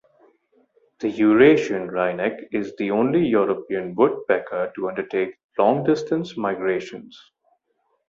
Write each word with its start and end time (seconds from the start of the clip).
The 1.01 1.09
Eurasian 1.09 1.91
wryneck 1.91 2.47
is 2.51 2.75
the 2.77 2.89
only 2.89 3.23
European 3.23 3.93
woodpecker 3.93 4.71
to 4.73 4.87
undertake 4.89 5.35
long 5.59 5.83
distance 5.83 6.35
migrations. 6.35 7.21